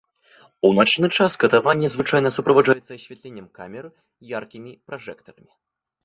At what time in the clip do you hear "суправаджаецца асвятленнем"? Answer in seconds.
2.37-3.45